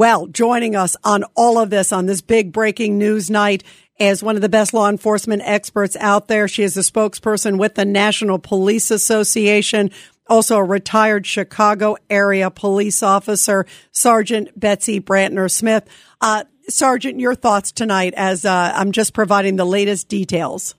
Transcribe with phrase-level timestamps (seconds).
[0.00, 3.62] Well, joining us on all of this on this big breaking news night
[3.98, 6.48] as one of the best law enforcement experts out there.
[6.48, 9.90] She is a spokesperson with the National Police Association,
[10.26, 15.86] also a retired Chicago area police officer, Sergeant Betsy Brantner Smith.
[16.22, 20.74] Uh, Sergeant, your thoughts tonight as uh, I'm just providing the latest details.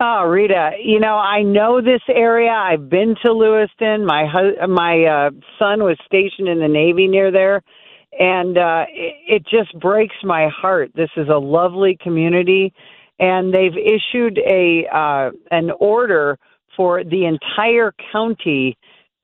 [0.00, 2.52] Oh, Rita, you know I know this area.
[2.52, 4.06] I've been to Lewiston.
[4.06, 7.62] My hu- my uh, son was stationed in the Navy near there,
[8.18, 10.90] and uh, it, it just breaks my heart.
[10.94, 12.72] This is a lovely community,
[13.18, 16.38] and they've issued a uh, an order
[16.76, 18.76] for the entire county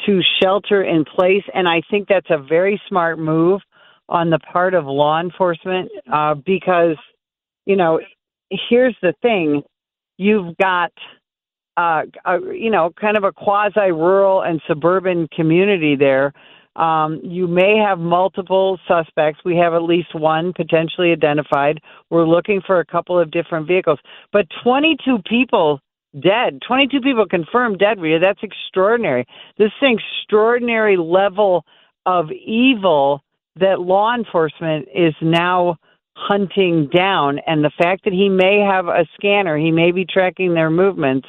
[0.06, 3.60] to shelter in place, and I think that's a very smart move
[4.08, 6.96] on the part of law enforcement uh, because,
[7.66, 8.00] you know,
[8.68, 9.62] here's the thing:
[10.16, 10.92] you've got.
[11.76, 16.34] Uh, a, you know, kind of a quasi rural and suburban community there
[16.76, 19.40] um, you may have multiple suspects.
[19.44, 21.80] We have at least one potentially identified.
[22.10, 23.98] We're looking for a couple of different vehicles.
[24.32, 25.80] But 22 people
[26.20, 28.18] dead, 22 people confirmed dead, Rita.
[28.20, 29.26] That's extraordinary.
[29.58, 31.64] This is an extraordinary level
[32.06, 33.22] of evil
[33.56, 35.76] that law enforcement is now
[36.14, 37.40] hunting down.
[37.46, 41.28] And the fact that he may have a scanner, he may be tracking their movements,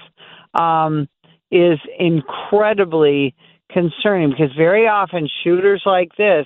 [0.54, 1.08] um,
[1.52, 3.36] is incredibly
[3.74, 6.46] concerning because very often shooters like this,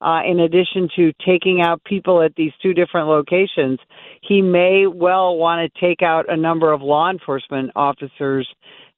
[0.00, 3.78] uh, in addition to taking out people at these two different locations,
[4.22, 8.48] he may well want to take out a number of law enforcement officers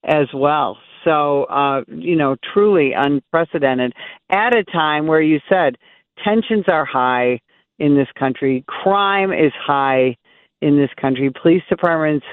[0.04, 0.76] as well.
[1.04, 3.94] So, uh, you know, truly unprecedented
[4.28, 5.76] at a time where you said
[6.22, 7.40] tensions are high
[7.78, 10.16] in this country, crime is high
[10.60, 12.26] in this country, police departments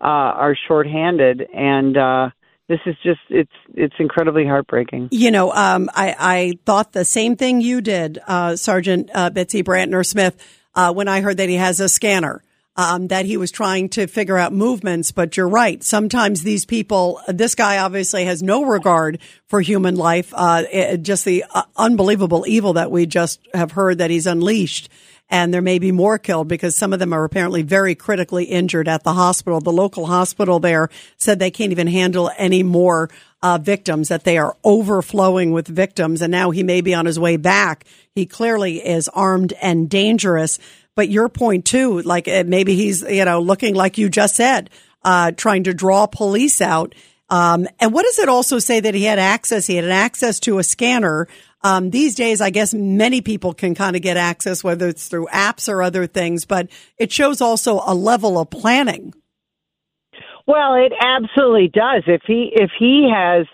[0.00, 2.30] uh, are shorthanded, and uh,
[2.68, 5.08] this is just it's it's incredibly heartbreaking.
[5.10, 9.62] You know, um, I I thought the same thing you did, uh, Sergeant uh, Betsy
[9.62, 10.36] Brantner Smith,
[10.74, 12.42] uh, when I heard that he has a scanner.
[12.76, 15.80] Um, that he was trying to figure out movements, but you're right.
[15.80, 20.34] Sometimes these people, this guy obviously has no regard for human life.
[20.34, 24.88] Uh, it, just the uh, unbelievable evil that we just have heard that he's unleashed
[25.30, 28.88] and there may be more killed because some of them are apparently very critically injured
[28.88, 29.60] at the hospital.
[29.60, 33.10] The local hospital there said they can't even handle any more
[33.42, 36.22] uh, victims, that they are overflowing with victims.
[36.22, 37.84] And now he may be on his way back.
[38.14, 40.58] He clearly is armed and dangerous.
[40.94, 44.70] But your point too, like uh, maybe he's, you know, looking like you just said,
[45.04, 46.94] uh, trying to draw police out.
[47.28, 49.66] Um, and what does it also say that he had access?
[49.66, 51.28] He had access to a scanner
[51.64, 55.26] um, these days, I guess many people can kind of get access, whether it's through
[55.32, 59.14] apps or other things, but it shows also a level of planning.
[60.46, 62.02] Well, it absolutely does.
[62.06, 63.46] If he if he has,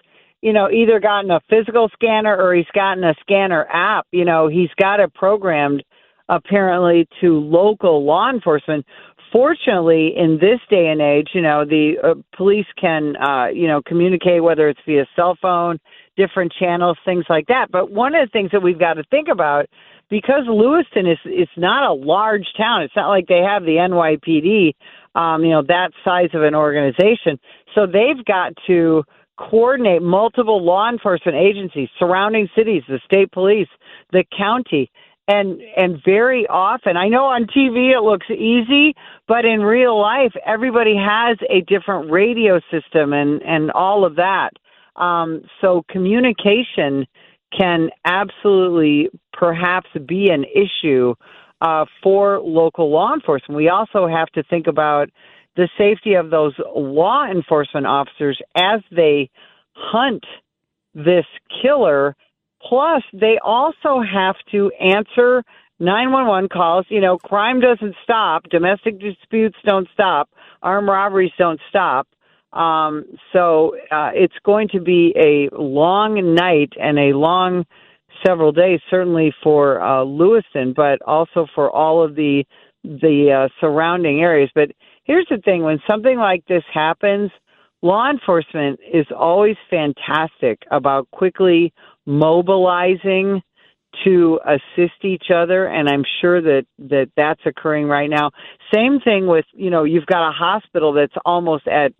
[0.43, 4.49] you know, either gotten a physical scanner or he's gotten a scanner app, you know,
[4.49, 5.85] he's got it programmed
[6.29, 8.85] apparently to local law enforcement.
[9.33, 13.81] Fortunately, in this day and age, you know, the uh, police can, uh, you know,
[13.87, 15.79] communicate whether it's via cell phone,
[16.17, 17.71] different channels, things like that.
[17.71, 19.67] But one of the things that we've got to think about,
[20.09, 22.83] because Lewiston is it's not a large town.
[22.83, 24.75] It's not like they have the NYPD,
[25.15, 27.39] um, you know, that size of an organization.
[27.75, 29.05] So they've got to
[29.39, 33.69] coordinate multiple law enforcement agencies, surrounding cities, the state police,
[34.13, 34.91] the county.
[35.29, 38.95] And and very often, I know on TV it looks easy,
[39.29, 44.51] but in real life, everybody has a different radio system and and all of that.
[45.01, 47.07] Um, so communication
[47.59, 51.15] can absolutely perhaps be an issue
[51.61, 53.57] uh, for local law enforcement.
[53.57, 55.09] We also have to think about
[55.57, 59.31] the safety of those law enforcement officers as they
[59.75, 60.25] hunt
[60.95, 61.27] this
[61.63, 62.15] killer.
[62.63, 65.43] Plus, they also have to answer
[65.81, 66.87] 911 calls.
[66.89, 70.29] You know, crime doesn't stop, domestic disputes don't stop,
[70.63, 72.07] armed robberies don't stop.
[72.53, 77.65] Um, so uh, it's going to be a long night and a long
[78.27, 82.45] several days, certainly for uh, Lewiston, but also for all of the
[82.83, 84.51] the uh, surrounding areas.
[84.55, 84.71] But
[85.05, 87.31] here's the thing: when something like this happens,
[87.83, 91.73] law enforcement is always fantastic about quickly
[92.07, 93.43] mobilizing
[94.05, 98.31] to assist each other and i'm sure that that that's occurring right now
[98.73, 101.93] same thing with you know you've got a hospital that's almost at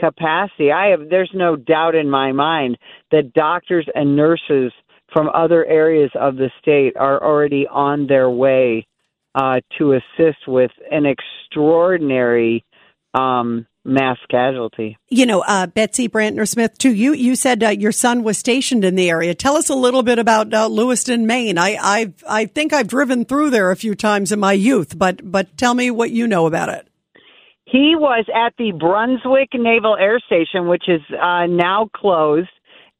[0.00, 0.72] capacity.
[0.72, 2.78] I have there's no doubt in my mind
[3.10, 4.72] that doctors and nurses
[5.12, 8.86] from other areas of the state are already on their way
[9.34, 12.64] uh, to assist with an extraordinary
[13.14, 14.98] um, mass casualty.
[15.08, 16.92] You know, uh, Betsy Brantner Smith, too.
[16.92, 19.34] You you said uh, your son was stationed in the area.
[19.34, 21.58] Tell us a little bit about uh, Lewiston, Maine.
[21.58, 25.30] I I I think I've driven through there a few times in my youth, but
[25.30, 26.87] but tell me what you know about it.
[27.70, 32.48] He was at the Brunswick Naval Air Station, which is uh, now closed.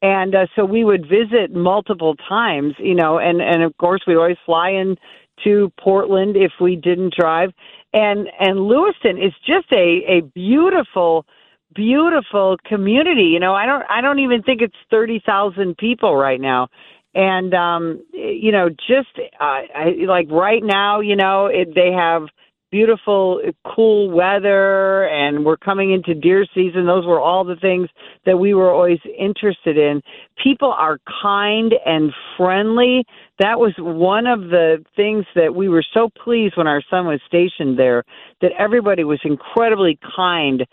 [0.01, 4.15] And uh, so we would visit multiple times, you know, and, and of course we
[4.15, 4.95] always fly in
[5.43, 7.49] to Portland if we didn't drive.
[7.93, 11.25] And and Lewiston is just a, a beautiful,
[11.73, 13.29] beautiful community.
[13.33, 16.67] You know, I don't I don't even think it's thirty thousand people right now.
[17.15, 19.43] And um, you know, just uh,
[19.75, 22.27] I, like right now, you know, it, they have
[22.71, 26.85] beautiful, cool weather, and we're coming into deer season.
[26.85, 27.89] Those were all the things
[28.25, 30.01] that we were always interested in.
[30.43, 33.05] People are kind and friendly.
[33.39, 37.21] That was one of the things that we were so pleased when our son was
[37.27, 38.03] stationed there,
[38.41, 40.65] that everybody was incredibly kind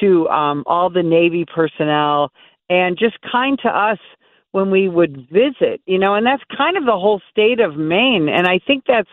[0.00, 2.32] to um, all the Navy personnel
[2.68, 3.98] and just kind to us
[4.52, 8.28] when we would visit, you know, and that's kind of the whole state of Maine.
[8.28, 9.08] And I think that's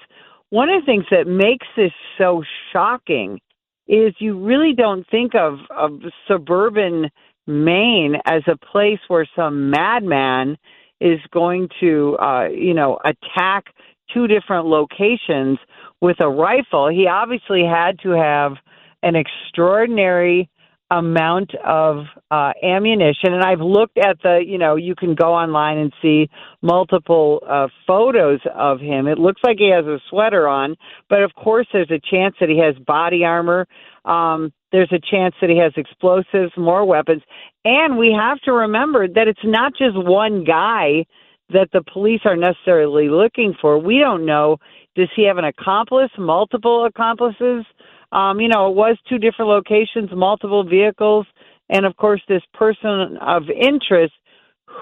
[0.51, 3.39] one of the things that makes this so shocking
[3.87, 7.09] is you really don't think of, of suburban
[7.47, 10.57] Maine as a place where some madman
[10.99, 13.65] is going to, uh, you know, attack
[14.13, 15.57] two different locations
[16.01, 16.89] with a rifle.
[16.89, 18.53] He obviously had to have
[19.01, 20.49] an extraordinary
[20.91, 23.33] amount of uh, ammunition.
[23.33, 26.29] And I've looked at the, you know, you can go online and see
[26.61, 29.07] multiple uh, photos of him.
[29.07, 30.75] It looks like he has a sweater on,
[31.09, 33.67] but of course, there's a chance that he has body armor.
[34.03, 37.21] Um, there's a chance that he has explosives, more weapons.
[37.63, 41.05] And we have to remember that it's not just one guy
[41.53, 43.77] that the police are necessarily looking for.
[43.77, 44.57] We don't know.
[44.95, 47.65] Does he have an accomplice, multiple accomplices?
[48.11, 51.25] Um, you know, it was two different locations, multiple vehicles,
[51.69, 54.13] and of course, this person of interest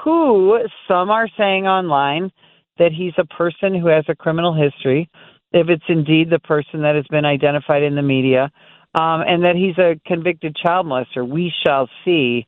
[0.04, 2.31] who some are saying online
[2.78, 5.10] that he's a person who has a criminal history,
[5.52, 8.52] if it's indeed the person that has been identified in the media,
[8.96, 11.28] um, and that he's a convicted child molester.
[11.28, 12.48] We shall see.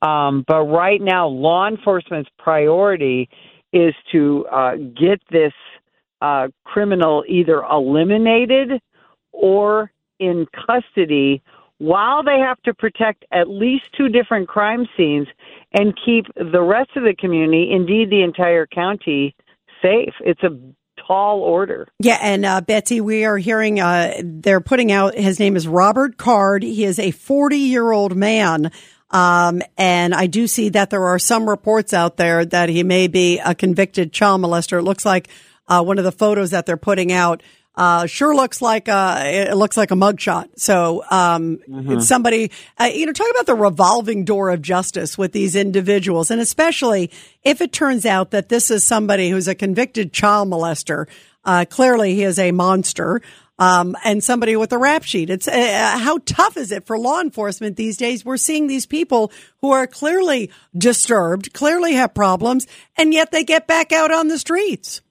[0.00, 3.28] Um, but right now, law enforcement's priority
[3.72, 5.52] is to uh, get this
[6.20, 8.80] uh, criminal either eliminated
[9.32, 9.91] or
[10.22, 11.42] in custody
[11.78, 15.26] while they have to protect at least two different crime scenes
[15.72, 19.34] and keep the rest of the community, indeed the entire county,
[19.82, 20.14] safe.
[20.20, 20.56] It's a
[21.06, 21.88] tall order.
[21.98, 26.16] Yeah, and uh, Betsy, we are hearing uh, they're putting out his name is Robert
[26.16, 26.62] Card.
[26.62, 28.70] He is a 40 year old man.
[29.10, 33.08] Um, and I do see that there are some reports out there that he may
[33.08, 34.78] be a convicted child molester.
[34.78, 35.28] It looks like
[35.68, 37.42] uh, one of the photos that they're putting out
[37.74, 40.48] uh, sure looks like a, it looks like a mugshot.
[40.56, 41.92] So, um, mm-hmm.
[41.92, 46.30] it's somebody, uh, you know, talk about the revolving door of justice with these individuals.
[46.30, 47.10] And especially
[47.42, 51.06] if it turns out that this is somebody who's a convicted child molester,
[51.44, 53.22] uh, clearly he is a monster.
[53.58, 55.30] Um, and somebody with a rap sheet.
[55.30, 58.24] It's uh, uh, how tough is it for law enforcement these days?
[58.24, 59.30] We're seeing these people
[59.60, 62.66] who are clearly disturbed, clearly have problems,
[62.96, 65.02] and yet they get back out on the streets.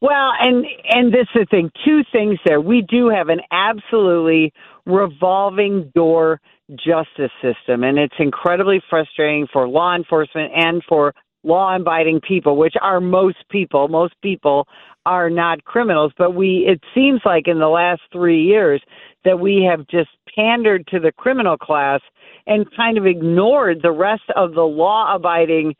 [0.00, 1.70] Well, and and this is the thing.
[1.84, 2.60] Two things there.
[2.60, 4.52] We do have an absolutely
[4.86, 6.40] revolving door
[6.70, 13.00] justice system, and it's incredibly frustrating for law enforcement and for law-abiding people, which are
[13.00, 13.88] most people.
[13.88, 14.66] Most people
[15.04, 16.66] are not criminals, but we.
[16.66, 18.82] It seems like in the last three years
[19.24, 22.00] that we have just pandered to the criminal class
[22.46, 25.74] and kind of ignored the rest of the law-abiding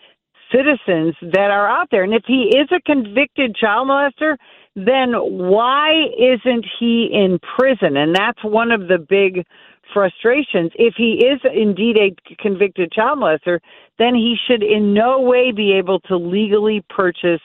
[0.52, 2.02] citizens that are out there.
[2.02, 4.36] And if he is a convicted child molester,
[4.76, 7.96] then why isn't he in prison?
[7.96, 9.46] And that's one of the big
[9.92, 10.72] frustrations.
[10.74, 13.60] If he is indeed a convicted child molester,
[13.98, 17.42] then he should in no way be able to legally purchase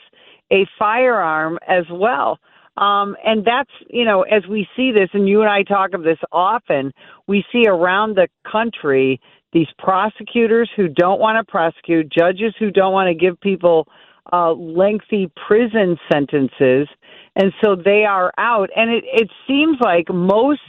[0.51, 2.39] a firearm as well.
[2.77, 6.03] Um, and that's, you know, as we see this, and you and I talk of
[6.03, 6.93] this often,
[7.27, 9.19] we see around the country
[9.53, 13.87] these prosecutors who don't want to prosecute, judges who don't want to give people
[14.31, 16.87] uh, lengthy prison sentences,
[17.35, 18.69] and so they are out.
[18.75, 20.61] And it, it seems like most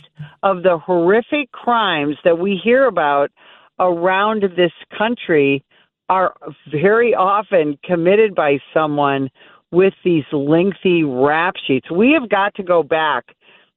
[0.43, 3.31] of the horrific crimes that we hear about
[3.79, 5.65] around this country
[6.09, 6.35] are
[6.71, 9.31] very often committed by someone
[9.71, 11.91] with these lengthy rap sheets.
[11.91, 13.27] We have got to go back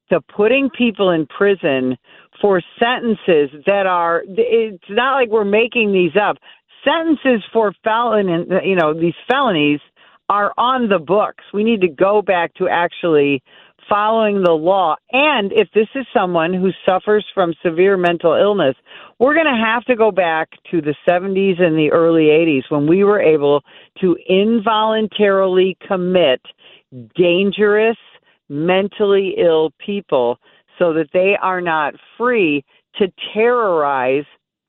[0.10, 1.98] to putting people in prison
[2.42, 6.38] for sentences that are it's not like we're making these up
[6.84, 9.80] sentences for felon you know these felonies
[10.30, 13.42] are on the books we need to go back to actually
[13.90, 14.96] following the law.
[15.12, 18.76] And if this is someone who suffers from severe mental illness,
[19.20, 22.88] we're going to have to go back to the 70s and the early 80s when
[22.88, 23.62] we were able
[24.02, 26.42] to involuntarily commit
[27.16, 27.98] dangerous,
[28.50, 30.38] mentally ill people
[30.84, 34.26] so that they are not free to terrorize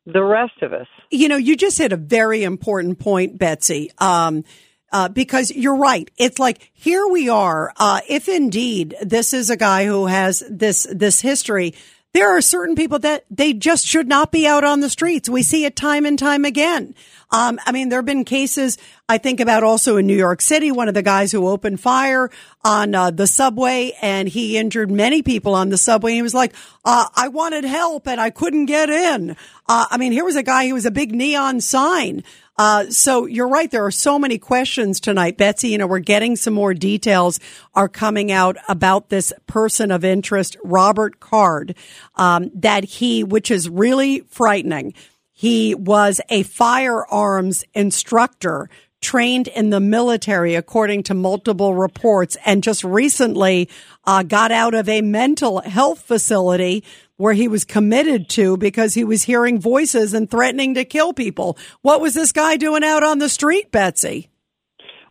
[0.06, 0.86] the rest of us.
[1.10, 3.90] You know, you just hit a very important point, Betsy.
[3.98, 4.44] Um,
[4.92, 6.08] uh, because you're right.
[6.16, 7.72] It's like here we are.
[7.76, 11.74] Uh, if indeed this is a guy who has this this history,
[12.14, 15.28] there are certain people that they just should not be out on the streets.
[15.28, 16.94] We see it time and time again.
[17.32, 18.78] Um, I mean, there have been cases
[19.08, 22.30] I think about also in New York City, one of the guys who opened fire
[22.64, 26.12] on uh, the subway and he injured many people on the subway.
[26.12, 26.54] He was like,
[26.84, 29.32] uh, I wanted help and I couldn't get in.
[29.68, 32.22] Uh, I mean, here was a guy who was a big neon sign.
[32.56, 33.70] Uh, so you're right.
[33.70, 35.70] There are so many questions tonight, Betsy.
[35.70, 37.40] You know, we're getting some more details
[37.74, 41.74] are coming out about this person of interest, Robert Card,
[42.14, 44.94] um, that he, which is really frightening.
[45.32, 48.70] He was a firearms instructor
[49.00, 53.68] trained in the military, according to multiple reports, and just recently
[54.06, 56.82] uh, got out of a mental health facility
[57.16, 61.56] where he was committed to because he was hearing voices and threatening to kill people.
[61.82, 64.30] What was this guy doing out on the street, Betsy?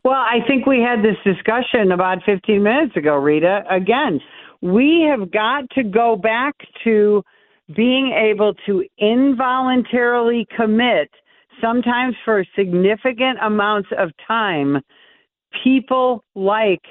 [0.03, 3.63] Well, I think we had this discussion about 15 minutes ago, Rita.
[3.69, 4.19] Again,
[4.61, 7.23] we have got to go back to
[7.73, 11.09] being able to involuntarily commit,
[11.61, 14.81] sometimes for significant amounts of time,
[15.63, 16.81] people like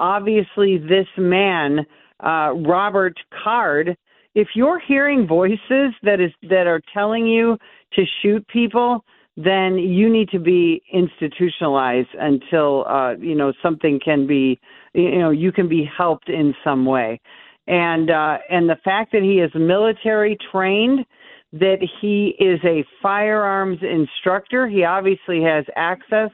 [0.00, 1.80] obviously this man,
[2.20, 3.96] uh, Robert Card,
[4.34, 7.56] if you're hearing voices that is that are telling you
[7.94, 9.04] to shoot people,
[9.36, 14.58] then you need to be institutionalized until uh, you know something can be
[14.92, 17.20] you know you can be helped in some way.
[17.66, 21.06] And uh, and the fact that he is military trained,
[21.52, 26.30] that he is a firearms instructor, he obviously has access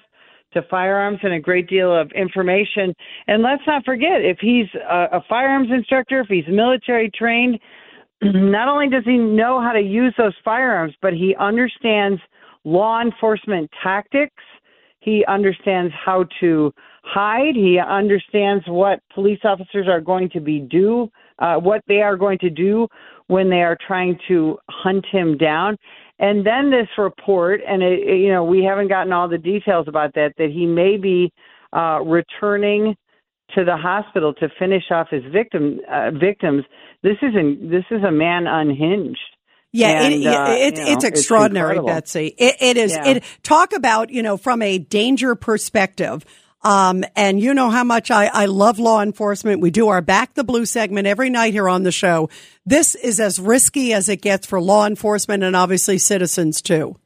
[0.53, 2.93] to firearms and a great deal of information.
[3.29, 7.61] And let's not forget, if he's a, a firearms instructor, if he's military trained,
[8.23, 12.21] not only does he know how to use those firearms, but he understands
[12.65, 14.43] law enforcement tactics.
[15.01, 16.73] He understands how to
[17.03, 17.55] hide.
[17.55, 21.09] He understands what police officers are going to be do,
[21.39, 22.87] uh, what they are going to do
[23.29, 25.79] when they are trying to hunt him down.
[26.19, 29.89] And then this report, and it, it, you know, we haven't gotten all the details
[29.89, 30.35] about that.
[30.37, 31.33] That he may be
[31.73, 32.95] uh, returning
[33.55, 36.65] to the hospital to finish off his victim uh, victims.
[37.03, 37.71] This isn't.
[37.71, 39.19] This is a man unhinged.
[39.73, 42.35] Yeah, and, it, uh, it, you know, it's extraordinary, it's Betsy.
[42.37, 42.93] It, it is.
[42.93, 43.09] Yeah.
[43.09, 46.25] It talk about you know from a danger perspective.
[46.63, 49.63] Um, and you know how much I, I love law enforcement.
[49.63, 52.29] We do our back the blue segment every night here on the show.
[52.67, 56.97] This is as risky as it gets for law enforcement and obviously citizens too.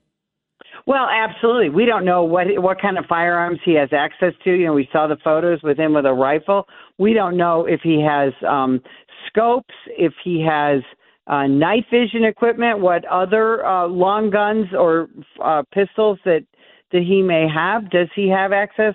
[0.87, 1.71] Well, absolutely.
[1.71, 4.53] We don't know what what kind of firearms he has access to.
[4.53, 6.67] You know, we saw the photos with him with a rifle.
[6.99, 8.83] We don't know if he has um,
[9.27, 10.83] scopes, if he has
[11.27, 15.09] uh, night vision equipment, what other uh, long guns or
[15.43, 16.45] uh, pistols that
[16.93, 17.91] that he may have.
[17.91, 18.95] Does he have access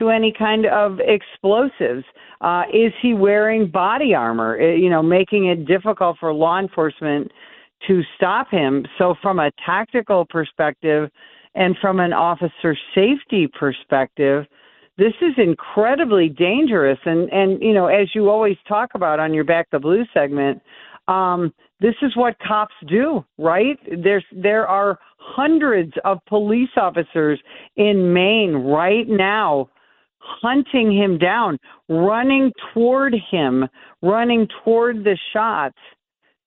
[0.00, 2.04] to any kind of explosives?
[2.40, 4.60] Uh, is he wearing body armor?
[4.60, 7.30] Uh, you know, making it difficult for law enforcement
[7.86, 8.86] to stop him.
[8.98, 11.10] So, from a tactical perspective
[11.54, 14.46] and from an officer safety perspective,
[14.98, 16.98] this is incredibly dangerous.
[17.04, 20.60] And, and you know, as you always talk about on your Back the Blue segment,
[21.08, 23.78] um, this is what cops do, right?
[24.02, 27.40] There's there are hundreds of police officers
[27.76, 29.70] in Maine right now
[30.20, 31.58] hunting him down,
[31.88, 33.66] running toward him,
[34.02, 35.78] running toward the shots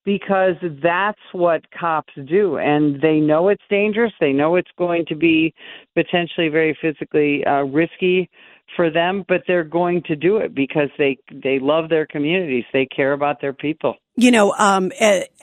[0.05, 4.11] because that's what cops do and they know it's dangerous.
[4.19, 5.53] They know it's going to be
[5.95, 8.29] potentially very physically uh, risky
[8.75, 12.63] for them but they're going to do it because they they love their communities.
[12.73, 13.95] They care about their people.
[14.15, 14.91] You know um,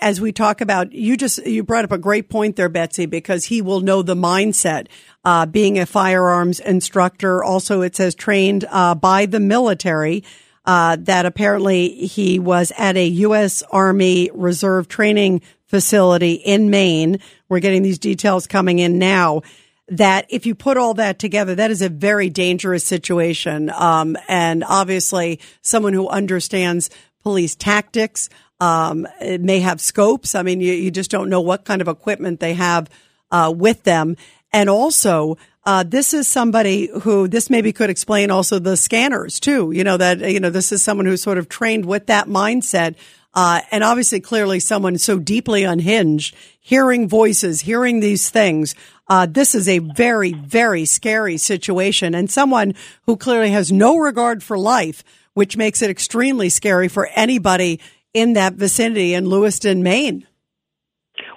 [0.01, 3.45] as we talk about you just you brought up a great point there betsy because
[3.45, 4.89] he will know the mindset
[5.25, 7.43] uh, being a firearms instructor.
[7.45, 10.25] Also it says trained uh, by the military
[10.71, 13.65] uh, that apparently he was at a U.S.
[13.73, 17.19] Army Reserve training facility in Maine.
[17.49, 19.43] We're getting these details coming in now.
[19.89, 23.69] That if you put all that together, that is a very dangerous situation.
[23.71, 26.89] Um, and obviously, someone who understands
[27.25, 28.29] police tactics
[28.61, 30.37] um, may have scopes.
[30.37, 32.89] I mean, you, you just don't know what kind of equipment they have
[33.33, 34.17] uh, with them.
[34.53, 39.73] And also, Uh, this is somebody who this maybe could explain also the scanners too.
[39.73, 42.95] You know that you know this is someone who's sort of trained with that mindset,
[43.35, 48.75] uh, and obviously clearly someone so deeply unhinged, hearing voices, hearing these things.
[49.07, 54.43] Uh, this is a very very scary situation, and someone who clearly has no regard
[54.43, 57.81] for life, which makes it extremely scary for anybody
[58.15, 60.27] in that vicinity in Lewiston, Maine.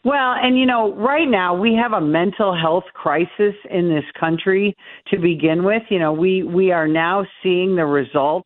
[0.06, 4.76] Well, and you know, right now we have a mental health crisis in this country
[5.08, 5.84] to begin with.
[5.90, 8.46] You know, we we are now seeing the result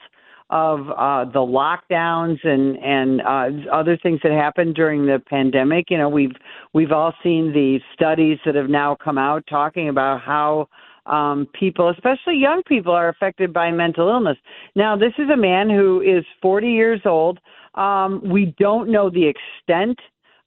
[0.51, 5.89] of uh, the lockdowns and and uh, other things that happened during the pandemic.
[5.89, 6.35] You know, we've
[6.73, 10.67] we've all seen the studies that have now come out talking about how
[11.07, 14.37] um, people, especially young people, are affected by mental illness.
[14.75, 17.39] Now, this is a man who is 40 years old.
[17.75, 19.97] Um, we don't know the extent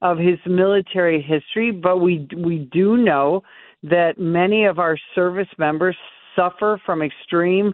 [0.03, 3.43] of his military history, but we we do know
[3.83, 5.97] that many of our service members
[6.37, 7.73] suffer from extreme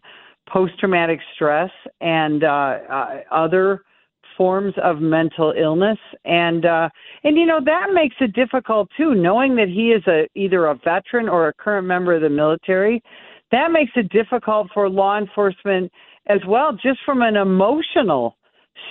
[0.48, 3.82] post traumatic stress and uh, uh, other
[4.36, 5.98] forms of mental illness.
[6.24, 6.88] And uh
[7.24, 10.74] and you know that makes it difficult too knowing that he is a either a
[10.74, 13.02] veteran or a current member of the military.
[13.52, 15.90] That makes it difficult for law enforcement
[16.28, 18.36] as well just from an emotional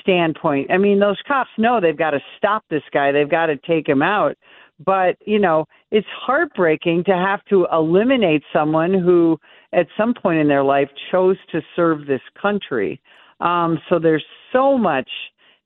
[0.01, 0.71] standpoint.
[0.71, 3.87] I mean, those cops know they've got to stop this guy, they've got to take
[3.87, 4.37] him out.
[4.83, 9.39] But, you know, it's heartbreaking to have to eliminate someone who,
[9.71, 13.01] at some point in their life, chose to serve this country.
[13.39, 15.09] Um, so there's so much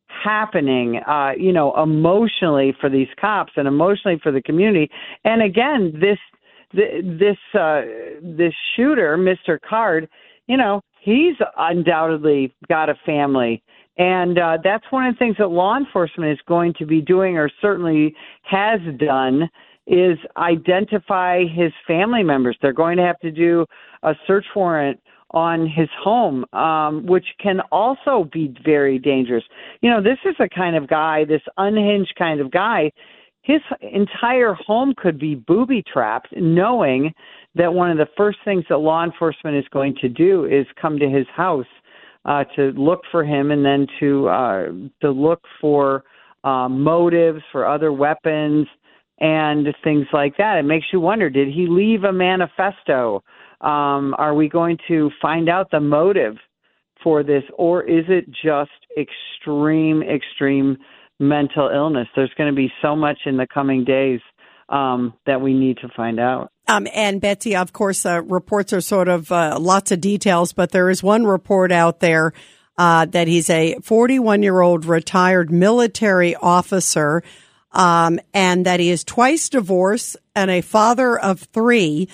[0.07, 4.89] happening, uh, you know, emotionally for these cops and emotionally for the community.
[5.23, 6.17] And again, this
[6.71, 7.81] this uh,
[8.21, 9.59] this shooter, Mr.
[9.59, 10.07] Card,
[10.47, 13.63] you know, he's undoubtedly got a family
[13.99, 17.37] and uh, that's one of the things that law enforcement is going to be doing,
[17.37, 19.49] or certainly has done,
[19.85, 22.57] is identify his family members.
[22.61, 23.65] They're going to have to do
[24.03, 25.01] a search warrant
[25.31, 29.43] on his home, um, which can also be very dangerous.
[29.81, 32.91] You know, this is a kind of guy, this unhinged kind of guy.
[33.41, 37.13] His entire home could be booby trapped, knowing
[37.55, 40.97] that one of the first things that law enforcement is going to do is come
[40.99, 41.65] to his house
[42.29, 44.65] uh, to look for him and then to uh,
[45.01, 46.03] to look for
[46.43, 48.67] uh, motives for other weapons
[49.19, 50.57] and things like that.
[50.59, 53.23] It makes you wonder: Did he leave a manifesto?
[53.61, 56.35] Um, are we going to find out the motive
[57.03, 60.77] for this, or is it just extreme, extreme
[61.19, 62.07] mental illness?
[62.15, 64.21] There's going to be so much in the coming days
[64.69, 66.51] um, that we need to find out.
[66.69, 70.69] Um, and Betsy, of course, uh, reports are sort of uh, lots of details, but
[70.69, 72.31] there is one report out there
[72.77, 77.23] uh, that he's a 41 year old retired military officer,
[77.71, 82.07] um, and that he is twice divorced and a father of three,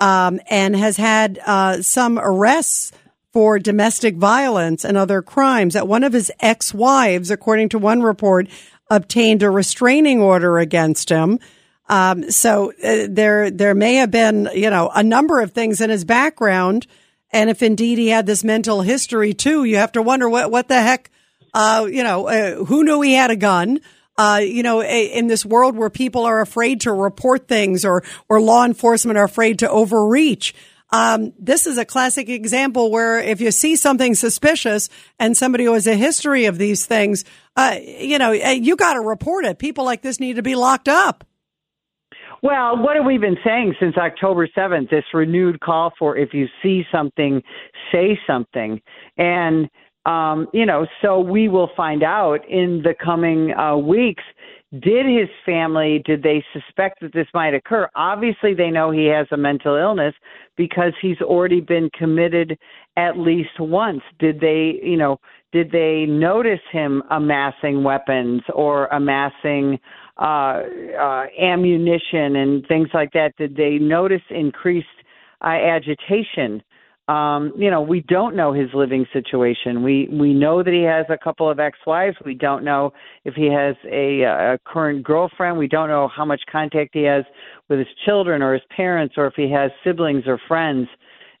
[0.00, 2.92] um, and has had uh, some arrests
[3.32, 5.72] for domestic violence and other crimes.
[5.72, 8.48] That one of his ex wives, according to one report,
[8.90, 11.38] obtained a restraining order against him.
[11.88, 15.90] Um, so uh, there, there may have been, you know, a number of things in
[15.90, 16.86] his background.
[17.30, 20.68] And if indeed he had this mental history too, you have to wonder what, what
[20.68, 21.10] the heck,
[21.52, 23.80] uh, you know, uh, who knew he had a gun?
[24.16, 28.40] Uh, you know, in this world where people are afraid to report things or, or
[28.40, 30.54] law enforcement are afraid to overreach.
[30.90, 35.72] Um, this is a classic example where if you see something suspicious and somebody who
[35.72, 37.24] has a history of these things,
[37.56, 39.58] uh, you know, you got to report it.
[39.58, 41.24] People like this need to be locked up.
[42.44, 44.90] Well, what have we been saying since October 7th?
[44.90, 47.40] This renewed call for if you see something,
[47.90, 48.82] say something.
[49.16, 49.66] And,
[50.04, 54.22] um, you know, so we will find out in the coming uh, weeks.
[54.72, 57.88] Did his family, did they suspect that this might occur?
[57.94, 60.14] Obviously, they know he has a mental illness
[60.58, 62.58] because he's already been committed
[62.98, 64.02] at least once.
[64.18, 65.18] Did they, you know,
[65.52, 69.78] did they notice him amassing weapons or amassing
[70.16, 70.62] uh,
[71.00, 73.32] uh, ammunition and things like that?
[73.36, 74.86] Did they notice increased
[75.40, 76.62] uh, agitation?
[77.06, 79.82] Um, you know, we don't know his living situation.
[79.82, 82.16] We we know that he has a couple of ex-wives.
[82.24, 82.94] We don't know
[83.26, 85.58] if he has a, a current girlfriend.
[85.58, 87.24] We don't know how much contact he has
[87.68, 90.88] with his children or his parents, or if he has siblings or friends.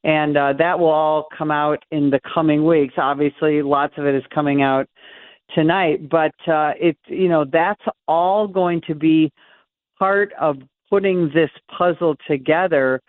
[0.02, 2.94] And uh, that will all come out in the coming weeks.
[2.98, 4.86] Obviously, lots of it is coming out
[5.54, 6.08] tonight.
[6.08, 9.32] But uh, it, you know, that's all going to be
[9.98, 10.56] part of
[10.90, 13.00] putting this puzzle together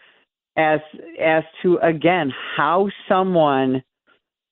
[0.57, 0.79] as
[1.21, 3.83] as to again how someone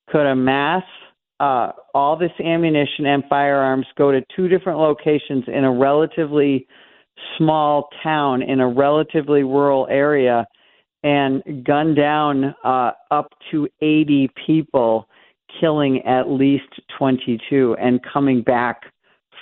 [0.10, 0.84] could amass
[1.40, 6.68] uh, all this ammunition and firearms, go to two different locations in a relatively
[7.38, 10.46] small town in a relatively rural area,
[11.04, 15.08] and gun down uh, up to 80 people,
[15.60, 18.84] killing at least 22 and coming back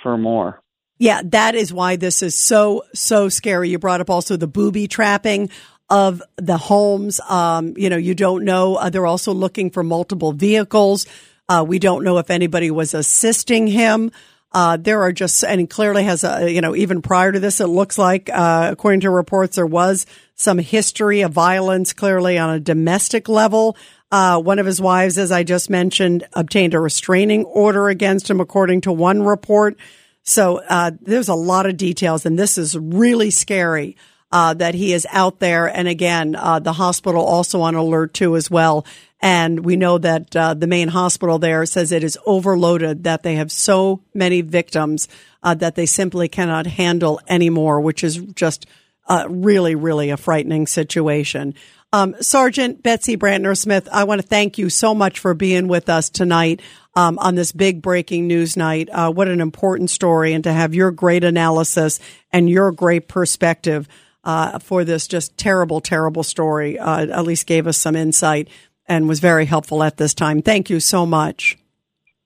[0.02, 0.60] for more.
[0.98, 3.70] Yeah, that is why this is so, so scary.
[3.70, 5.50] You brought up also the booby trapping
[5.90, 7.20] of the homes.
[7.28, 8.76] Um, you know, you don't know.
[8.76, 11.06] Uh, they're also looking for multiple vehicles.
[11.48, 14.10] Uh, we don't know if anybody was assisting him.
[14.52, 17.66] Uh, there are just, and clearly has a, you know, even prior to this, it
[17.66, 22.60] looks like, uh, according to reports, there was some history of violence clearly on a
[22.60, 23.76] domestic level.
[24.12, 28.40] Uh, one of his wives, as I just mentioned, obtained a restraining order against him,
[28.40, 29.78] according to one report.
[30.22, 33.96] So, uh, there's a lot of details and this is really scary.
[34.34, 35.66] Uh, that he is out there.
[35.66, 38.86] And again, uh, the hospital also on alert too as well.
[39.20, 43.34] And we know that uh, the main hospital there says it is overloaded, that they
[43.34, 45.06] have so many victims
[45.42, 48.64] uh, that they simply cannot handle anymore, which is just
[49.06, 51.54] uh, really, really a frightening situation.
[51.94, 55.90] Um, Sergeant Betsy Brantner Smith, I want to thank you so much for being with
[55.90, 56.62] us tonight
[56.96, 58.88] um, on this big breaking news night.
[58.90, 62.00] Uh, what an important story, and to have your great analysis
[62.32, 63.88] and your great perspective
[64.24, 66.78] uh, for this just terrible, terrible story.
[66.78, 68.48] Uh, at least gave us some insight
[68.86, 70.40] and was very helpful at this time.
[70.40, 71.58] Thank you so much.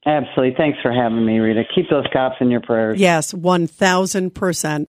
[0.07, 0.55] Absolutely.
[0.57, 1.65] Thanks for having me, Rita.
[1.75, 3.01] Keep those cops in your prayers.
[3.01, 4.85] Yes, 1000%.